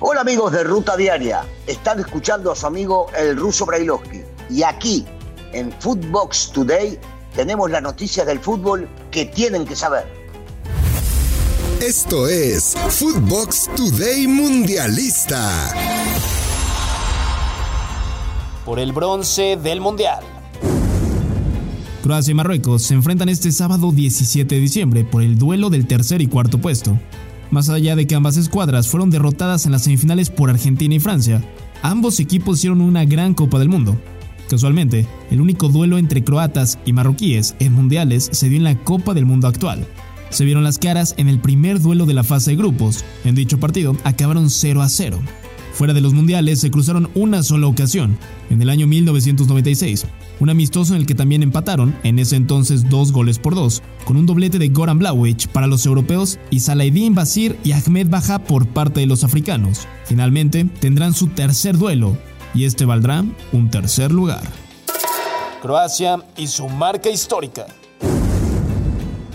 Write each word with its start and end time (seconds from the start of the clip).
Hola 0.00 0.20
amigos 0.20 0.52
de 0.52 0.62
Ruta 0.62 0.96
Diaria, 0.96 1.44
están 1.66 1.98
escuchando 1.98 2.52
a 2.52 2.54
su 2.54 2.68
amigo 2.68 3.08
el 3.18 3.36
ruso 3.36 3.66
Brailovsky 3.66 4.22
y 4.48 4.62
aquí 4.62 5.04
en 5.52 5.72
Footbox 5.72 6.52
Today 6.52 7.00
tenemos 7.34 7.68
las 7.68 7.82
noticias 7.82 8.24
del 8.24 8.38
fútbol 8.38 8.88
que 9.10 9.26
tienen 9.26 9.64
que 9.64 9.74
saber. 9.74 10.06
Esto 11.82 12.28
es 12.28 12.76
Footbox 12.90 13.68
Today 13.74 14.28
Mundialista. 14.28 15.74
Por 18.64 18.78
el 18.78 18.92
bronce 18.92 19.56
del 19.56 19.80
Mundial. 19.80 20.22
Croacia 22.04 22.30
y 22.30 22.34
Marruecos 22.34 22.84
se 22.84 22.94
enfrentan 22.94 23.28
este 23.30 23.50
sábado 23.50 23.90
17 23.90 24.54
de 24.54 24.60
diciembre 24.60 25.04
por 25.04 25.22
el 25.22 25.36
duelo 25.36 25.70
del 25.70 25.88
tercer 25.88 26.22
y 26.22 26.28
cuarto 26.28 26.58
puesto. 26.58 26.96
Más 27.50 27.70
allá 27.70 27.96
de 27.96 28.06
que 28.06 28.14
ambas 28.14 28.36
escuadras 28.36 28.88
fueron 28.88 29.10
derrotadas 29.10 29.64
en 29.64 29.72
las 29.72 29.82
semifinales 29.82 30.30
por 30.30 30.50
Argentina 30.50 30.94
y 30.94 31.00
Francia, 31.00 31.42
ambos 31.82 32.20
equipos 32.20 32.58
hicieron 32.58 32.80
una 32.80 33.04
gran 33.04 33.32
Copa 33.32 33.58
del 33.58 33.70
Mundo. 33.70 33.98
Casualmente, 34.50 35.06
el 35.30 35.40
único 35.40 35.68
duelo 35.68 35.98
entre 35.98 36.24
croatas 36.24 36.78
y 36.84 36.92
marroquíes 36.92 37.54
en 37.58 37.72
mundiales 37.72 38.28
se 38.32 38.48
dio 38.48 38.58
en 38.58 38.64
la 38.64 38.76
Copa 38.82 39.14
del 39.14 39.26
Mundo 39.26 39.48
actual. 39.48 39.86
Se 40.30 40.44
vieron 40.44 40.62
las 40.62 40.78
caras 40.78 41.14
en 41.16 41.28
el 41.28 41.38
primer 41.38 41.80
duelo 41.80 42.04
de 42.04 42.14
la 42.14 42.22
fase 42.22 42.50
de 42.50 42.56
grupos. 42.56 43.04
En 43.24 43.34
dicho 43.34 43.58
partido 43.58 43.96
acabaron 44.04 44.50
0 44.50 44.82
a 44.82 44.88
0. 44.88 45.18
Fuera 45.72 45.94
de 45.94 46.00
los 46.00 46.12
mundiales 46.12 46.60
se 46.60 46.70
cruzaron 46.70 47.08
una 47.14 47.42
sola 47.42 47.66
ocasión, 47.66 48.18
en 48.50 48.60
el 48.60 48.68
año 48.68 48.86
1996, 48.86 50.06
un 50.40 50.50
amistoso 50.50 50.94
en 50.94 51.00
el 51.00 51.06
que 51.06 51.14
también 51.14 51.42
empataron, 51.42 51.96
en 52.02 52.18
ese 52.18 52.36
entonces 52.36 52.88
dos 52.88 53.12
goles 53.12 53.38
por 53.38 53.54
dos, 53.54 53.82
con 54.04 54.16
un 54.16 54.26
doblete 54.26 54.58
de 54.58 54.68
Goran 54.68 54.98
Blawic 54.98 55.48
para 55.48 55.66
los 55.66 55.86
europeos 55.86 56.38
y 56.50 56.60
Saladin 56.60 57.14
Basir 57.14 57.58
y 57.64 57.72
Ahmed 57.72 58.08
Baja 58.08 58.38
por 58.38 58.66
parte 58.66 59.00
de 59.00 59.06
los 59.06 59.24
africanos. 59.24 59.86
Finalmente 60.04 60.64
tendrán 60.64 61.14
su 61.14 61.28
tercer 61.28 61.76
duelo, 61.76 62.16
y 62.54 62.64
este 62.64 62.84
valdrá 62.84 63.24
un 63.52 63.70
tercer 63.70 64.12
lugar. 64.12 64.42
Croacia 65.62 66.24
y 66.36 66.46
su 66.46 66.68
marca 66.68 67.10
histórica. 67.10 67.66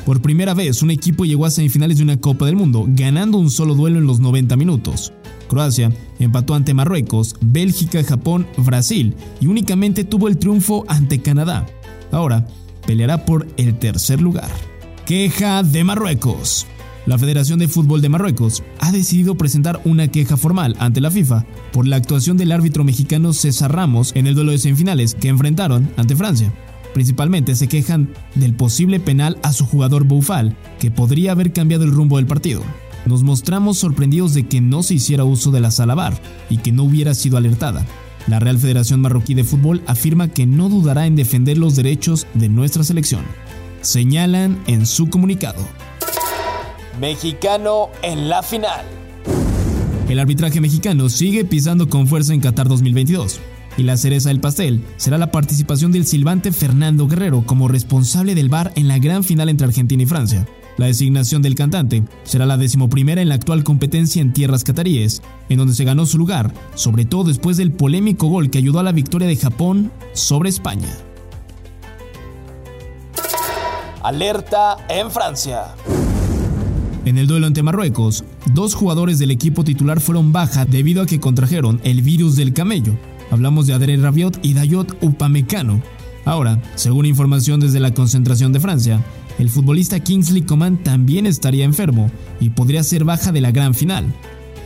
Por 0.05 0.21
primera 0.21 0.53
vez, 0.53 0.81
un 0.81 0.91
equipo 0.91 1.23
llegó 1.23 1.45
a 1.45 1.51
semifinales 1.51 1.97
de 1.97 2.03
una 2.03 2.19
Copa 2.19 2.45
del 2.45 2.57
Mundo, 2.57 2.85
ganando 2.89 3.37
un 3.37 3.49
solo 3.49 3.73
duelo 3.73 3.99
en 3.99 4.05
los 4.05 4.19
90 4.19 4.57
minutos. 4.57 5.13
Croacia 5.47 5.91
empató 6.19 6.55
ante 6.55 6.73
Marruecos, 6.73 7.35
Bélgica, 7.39 8.03
Japón, 8.03 8.45
Brasil 8.57 9.15
y 9.39 9.47
únicamente 9.47 10.03
tuvo 10.03 10.27
el 10.27 10.37
triunfo 10.37 10.83
ante 10.87 11.21
Canadá. 11.21 11.65
Ahora 12.11 12.47
peleará 12.85 13.25
por 13.25 13.47
el 13.55 13.77
tercer 13.79 14.19
lugar. 14.19 14.49
Queja 15.05 15.63
de 15.63 15.83
Marruecos. 15.83 16.67
La 17.05 17.17
Federación 17.17 17.59
de 17.59 17.67
Fútbol 17.67 18.01
de 18.01 18.09
Marruecos 18.09 18.63
ha 18.79 18.91
decidido 18.91 19.35
presentar 19.35 19.81
una 19.83 20.07
queja 20.07 20.37
formal 20.37 20.75
ante 20.79 21.01
la 21.01 21.11
FIFA 21.11 21.45
por 21.71 21.85
la 21.85 21.97
actuación 21.97 22.37
del 22.37 22.51
árbitro 22.51 22.83
mexicano 22.83 23.33
César 23.33 23.73
Ramos 23.73 24.11
en 24.15 24.27
el 24.27 24.35
duelo 24.35 24.51
de 24.51 24.57
semifinales 24.57 25.13
que 25.13 25.27
enfrentaron 25.27 25.91
ante 25.97 26.15
Francia. 26.15 26.53
Principalmente 26.93 27.55
se 27.55 27.67
quejan 27.67 28.09
del 28.35 28.53
posible 28.53 28.99
penal 28.99 29.39
a 29.41 29.51
su 29.51 29.65
jugador 29.65 30.03
Boufal, 30.03 30.55
que 30.79 30.91
podría 30.91 31.31
haber 31.31 31.51
cambiado 31.51 31.83
el 31.83 31.91
rumbo 31.91 32.17
del 32.17 32.27
partido. 32.27 32.61
Nos 33.05 33.23
mostramos 33.23 33.79
sorprendidos 33.79 34.33
de 34.33 34.47
que 34.47 34.61
no 34.61 34.83
se 34.83 34.93
hiciera 34.93 35.23
uso 35.23 35.51
de 35.51 35.59
la 35.59 35.71
sala 35.71 35.95
VAR 35.95 36.13
y 36.49 36.57
que 36.57 36.71
no 36.71 36.83
hubiera 36.83 37.15
sido 37.15 37.37
alertada. 37.37 37.85
La 38.27 38.39
Real 38.39 38.57
Federación 38.57 39.01
Marroquí 39.01 39.33
de 39.33 39.43
Fútbol 39.43 39.81
afirma 39.87 40.29
que 40.29 40.45
no 40.45 40.69
dudará 40.69 41.07
en 41.07 41.15
defender 41.15 41.57
los 41.57 41.75
derechos 41.75 42.27
de 42.33 42.47
nuestra 42.47 42.83
selección. 42.83 43.25
Señalan 43.81 44.61
en 44.67 44.85
su 44.85 45.09
comunicado. 45.09 45.61
Mexicano 47.01 47.89
en 48.01 48.29
la 48.29 48.43
final. 48.43 48.85
El 50.07 50.19
arbitraje 50.19 50.61
mexicano 50.61 51.09
sigue 51.09 51.43
pisando 51.43 51.89
con 51.89 52.07
fuerza 52.07 52.33
en 52.33 52.39
Qatar 52.39 52.69
2022 52.69 53.41
y 53.77 53.83
la 53.83 53.97
cereza 53.97 54.29
del 54.29 54.39
pastel 54.39 54.83
será 54.97 55.17
la 55.17 55.31
participación 55.31 55.91
del 55.91 56.05
silbante 56.05 56.51
Fernando 56.51 57.07
Guerrero 57.07 57.43
como 57.45 57.67
responsable 57.67 58.35
del 58.35 58.49
VAR 58.49 58.71
en 58.75 58.87
la 58.87 58.99
gran 58.99 59.23
final 59.23 59.49
entre 59.49 59.67
Argentina 59.67 60.03
y 60.03 60.05
Francia. 60.05 60.47
La 60.77 60.87
designación 60.87 61.41
del 61.41 61.55
cantante 61.55 62.03
será 62.23 62.45
la 62.45 62.57
decimoprimera 62.57 63.21
en 63.21 63.29
la 63.29 63.35
actual 63.35 63.63
competencia 63.63 64.21
en 64.21 64.33
tierras 64.33 64.63
cataríes, 64.63 65.21
en 65.49 65.57
donde 65.57 65.75
se 65.75 65.83
ganó 65.83 66.05
su 66.05 66.17
lugar, 66.17 66.51
sobre 66.73 67.05
todo 67.05 67.25
después 67.25 67.57
del 67.57 67.71
polémico 67.71 68.27
gol 68.27 68.49
que 68.49 68.57
ayudó 68.57 68.79
a 68.79 68.83
la 68.83 68.91
victoria 68.91 69.27
de 69.27 69.35
Japón 69.35 69.91
sobre 70.13 70.49
España. 70.49 70.89
Alerta 74.01 74.77
en 74.89 75.11
Francia. 75.11 75.75
En 77.05 77.17
el 77.17 77.27
duelo 77.27 77.47
ante 77.47 77.63
Marruecos, 77.63 78.23
dos 78.47 78.75
jugadores 78.75 79.19
del 79.19 79.31
equipo 79.31 79.63
titular 79.63 79.99
fueron 79.99 80.31
baja 80.31 80.65
debido 80.65 81.03
a 81.03 81.05
que 81.05 81.19
contrajeron 81.19 81.81
el 81.83 82.01
virus 82.01 82.35
del 82.35 82.53
camello, 82.53 82.97
Hablamos 83.31 83.67
de 83.67 83.73
Adrien 83.73 84.01
Rabiot 84.01 84.39
y 84.43 84.53
Dayot 84.53 84.97
Upamecano. 85.01 85.81
Ahora, 86.25 86.61
según 86.75 87.05
información 87.05 87.59
desde 87.59 87.79
la 87.79 87.93
concentración 87.93 88.53
de 88.53 88.59
Francia, 88.59 89.01
el 89.39 89.49
futbolista 89.49 89.99
Kingsley 89.99 90.43
Coman 90.43 90.77
también 90.77 91.25
estaría 91.25 91.65
enfermo 91.65 92.11
y 92.39 92.51
podría 92.51 92.83
ser 92.83 93.03
baja 93.03 93.31
de 93.31 93.41
la 93.41 93.51
gran 93.51 93.73
final. 93.73 94.05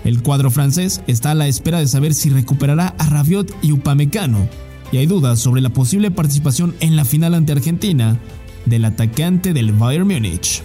El 0.03 0.22
cuadro 0.22 0.51
francés 0.51 1.01
está 1.07 1.31
a 1.31 1.35
la 1.35 1.47
espera 1.47 1.79
de 1.79 1.88
saber 1.88 2.13
si 2.13 2.29
recuperará 2.29 2.94
a 2.97 3.09
Rabiot 3.09 3.53
y 3.62 3.72
Upamecano, 3.72 4.47
y 4.91 4.97
hay 4.97 5.06
dudas 5.06 5.39
sobre 5.39 5.62
la 5.62 5.69
posible 5.69 6.12
participación 6.12 6.75
en 6.79 6.95
la 6.95 7.06
final 7.06 7.34
ante 7.34 7.51
Argentina 7.51 8.18
del 8.66 8.85
atacante 8.85 9.53
del 9.53 9.72
Bayern 9.74 10.07
Múnich. 10.07 10.63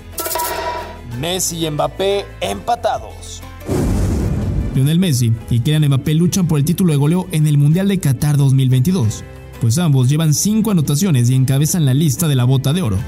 Messi 1.21 1.67
y 1.67 1.71
Mbappé 1.71 2.25
empatados. 2.41 3.43
Lionel 4.75 4.99
Messi 4.99 5.33
y 5.51 5.61
Kylian 5.61 5.87
Mbappé 5.87 6.15
luchan 6.15 6.47
por 6.47 6.59
el 6.59 6.65
título 6.65 6.93
de 6.93 6.99
goleo 6.99 7.27
en 7.33 7.47
el 7.47 7.59
Mundial 7.59 7.89
de 7.89 7.99
Qatar 7.99 8.37
2022, 8.37 9.23
pues 9.61 9.79
ambos 9.79 10.09
llevan 10.09 10.33
5 10.33 10.71
anotaciones 10.71 11.29
y 11.29 11.35
encabezan 11.35 11.85
la 11.85 11.95
lista 11.95 12.27
de 12.27 12.37
la 12.37 12.45
bota 12.45 12.73
de 12.73 12.83
oro. 12.83 12.99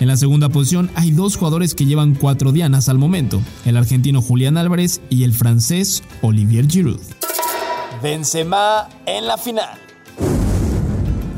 En 0.00 0.08
la 0.08 0.16
segunda 0.16 0.48
posición 0.48 0.90
hay 0.96 1.12
dos 1.12 1.36
jugadores 1.36 1.74
que 1.74 1.86
llevan 1.86 2.14
4 2.14 2.52
dianas 2.52 2.88
al 2.88 2.98
momento, 2.98 3.40
el 3.64 3.76
argentino 3.76 4.20
Julián 4.20 4.56
Álvarez 4.56 5.00
y 5.08 5.22
el 5.22 5.32
francés 5.32 6.02
Olivier 6.20 6.68
Giroud. 6.68 7.00
Benzema 8.02 8.88
en 9.06 9.26
la 9.26 9.38
final. 9.38 9.78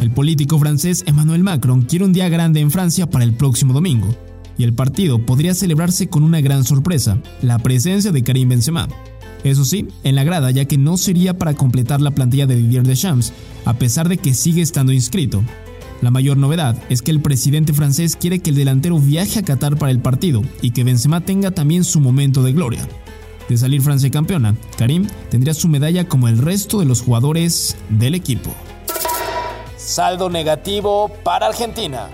El 0.00 0.10
político 0.10 0.58
francés 0.58 1.04
Emmanuel 1.06 1.44
Macron 1.44 1.82
quiere 1.82 2.04
un 2.04 2.12
día 2.12 2.28
grande 2.28 2.60
en 2.60 2.70
Francia 2.70 3.08
para 3.08 3.24
el 3.24 3.34
próximo 3.34 3.72
domingo, 3.72 4.08
y 4.58 4.64
el 4.64 4.72
partido 4.72 5.24
podría 5.24 5.54
celebrarse 5.54 6.08
con 6.08 6.24
una 6.24 6.41
gran 6.41 6.64
sorpresa, 6.64 7.18
la 7.42 7.58
presencia 7.58 8.10
de 8.10 8.24
Karim 8.24 8.48
Benzema. 8.48 8.88
Eso 9.46 9.64
sí, 9.64 9.86
en 10.02 10.16
la 10.16 10.24
grada, 10.24 10.50
ya 10.50 10.64
que 10.64 10.76
no 10.76 10.96
sería 10.96 11.38
para 11.38 11.54
completar 11.54 12.00
la 12.00 12.10
plantilla 12.10 12.48
de 12.48 12.56
Didier 12.56 12.82
Deschamps, 12.82 13.32
a 13.64 13.74
pesar 13.74 14.08
de 14.08 14.18
que 14.18 14.34
sigue 14.34 14.60
estando 14.60 14.92
inscrito. 14.92 15.40
La 16.02 16.10
mayor 16.10 16.36
novedad 16.36 16.76
es 16.88 17.00
que 17.00 17.12
el 17.12 17.20
presidente 17.20 17.72
francés 17.72 18.16
quiere 18.16 18.40
que 18.40 18.50
el 18.50 18.56
delantero 18.56 18.98
viaje 18.98 19.38
a 19.38 19.44
Qatar 19.44 19.78
para 19.78 19.92
el 19.92 20.00
partido 20.00 20.42
y 20.62 20.72
que 20.72 20.82
Benzema 20.82 21.20
tenga 21.20 21.52
también 21.52 21.84
su 21.84 22.00
momento 22.00 22.42
de 22.42 22.54
gloria. 22.54 22.88
De 23.48 23.56
salir 23.56 23.82
Francia 23.82 24.10
campeona, 24.10 24.56
Karim 24.76 25.06
tendría 25.30 25.54
su 25.54 25.68
medalla 25.68 26.08
como 26.08 26.26
el 26.26 26.38
resto 26.38 26.80
de 26.80 26.86
los 26.86 27.00
jugadores 27.00 27.76
del 27.88 28.16
equipo. 28.16 28.50
Saldo 29.76 30.28
negativo 30.28 31.08
para 31.22 31.46
Argentina. 31.46 32.08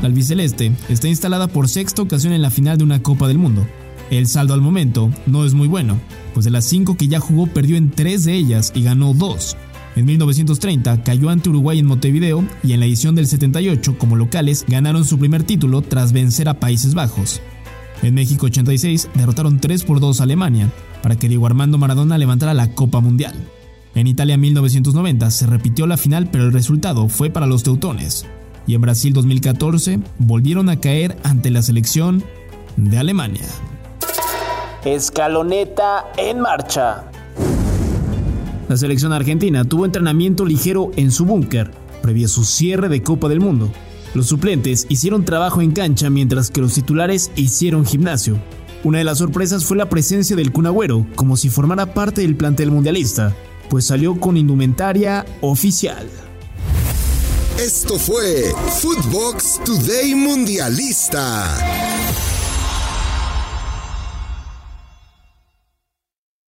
La 0.00 0.08
albiceleste 0.08 0.72
está 0.88 1.06
instalada 1.06 1.46
por 1.46 1.68
sexta 1.68 2.02
ocasión 2.02 2.32
en 2.32 2.42
la 2.42 2.50
final 2.50 2.76
de 2.76 2.82
una 2.82 3.00
Copa 3.04 3.28
del 3.28 3.38
Mundo, 3.38 3.64
el 4.12 4.26
saldo 4.26 4.52
al 4.52 4.60
momento 4.60 5.10
no 5.26 5.44
es 5.44 5.54
muy 5.54 5.68
bueno, 5.68 5.98
pues 6.34 6.44
de 6.44 6.50
las 6.50 6.66
cinco 6.66 6.96
que 6.96 7.08
ya 7.08 7.18
jugó 7.18 7.46
perdió 7.46 7.76
en 7.76 7.90
tres 7.90 8.24
de 8.24 8.34
ellas 8.34 8.72
y 8.74 8.82
ganó 8.82 9.14
dos. 9.14 9.56
En 9.96 10.04
1930 10.04 11.02
cayó 11.02 11.30
ante 11.30 11.48
Uruguay 11.48 11.78
en 11.78 11.86
Montevideo 11.86 12.44
y 12.62 12.72
en 12.72 12.80
la 12.80 12.86
edición 12.86 13.14
del 13.14 13.26
78 13.26 13.96
como 13.98 14.16
locales 14.16 14.64
ganaron 14.68 15.04
su 15.04 15.18
primer 15.18 15.44
título 15.44 15.82
tras 15.82 16.12
vencer 16.12 16.48
a 16.48 16.60
Países 16.60 16.94
Bajos. 16.94 17.40
En 18.02 18.14
México 18.14 18.46
86 18.46 19.08
derrotaron 19.14 19.60
3 19.60 19.84
por 19.84 20.00
2 20.00 20.20
a 20.20 20.24
Alemania 20.24 20.70
para 21.02 21.16
que 21.16 21.28
Diego 21.28 21.46
Armando 21.46 21.78
Maradona 21.78 22.18
levantara 22.18 22.52
la 22.52 22.74
Copa 22.74 23.00
Mundial. 23.00 23.34
En 23.94 24.06
Italia 24.06 24.36
1990 24.36 25.30
se 25.30 25.46
repitió 25.46 25.86
la 25.86 25.96
final 25.96 26.28
pero 26.30 26.44
el 26.44 26.52
resultado 26.52 27.08
fue 27.08 27.30
para 27.30 27.46
los 27.46 27.62
teutones. 27.62 28.26
Y 28.66 28.74
en 28.74 28.80
Brasil 28.82 29.12
2014 29.12 30.00
volvieron 30.18 30.68
a 30.68 30.76
caer 30.76 31.16
ante 31.24 31.50
la 31.50 31.62
selección 31.62 32.24
de 32.76 32.98
Alemania. 32.98 33.46
Escaloneta 34.84 36.06
en 36.16 36.40
marcha. 36.40 37.04
La 38.68 38.76
selección 38.76 39.12
argentina 39.12 39.64
tuvo 39.64 39.84
entrenamiento 39.84 40.44
ligero 40.44 40.90
en 40.96 41.12
su 41.12 41.24
búnker, 41.24 41.70
previo 42.02 42.26
a 42.26 42.28
su 42.28 42.44
cierre 42.44 42.88
de 42.88 43.00
Copa 43.00 43.28
del 43.28 43.38
Mundo. 43.38 43.70
Los 44.12 44.26
suplentes 44.26 44.86
hicieron 44.88 45.24
trabajo 45.24 45.62
en 45.62 45.70
cancha 45.70 46.10
mientras 46.10 46.50
que 46.50 46.60
los 46.60 46.74
titulares 46.74 47.30
hicieron 47.36 47.86
gimnasio. 47.86 48.38
Una 48.82 48.98
de 48.98 49.04
las 49.04 49.18
sorpresas 49.18 49.64
fue 49.64 49.76
la 49.76 49.88
presencia 49.88 50.34
del 50.34 50.50
Cunagüero, 50.50 51.06
como 51.14 51.36
si 51.36 51.48
formara 51.48 51.94
parte 51.94 52.22
del 52.22 52.34
plantel 52.34 52.72
mundialista, 52.72 53.36
pues 53.70 53.86
salió 53.86 54.18
con 54.18 54.36
indumentaria 54.36 55.24
oficial. 55.42 56.08
Esto 57.56 58.00
fue 58.00 58.52
Footbox 58.80 59.60
Today 59.64 60.16
Mundialista. 60.16 61.46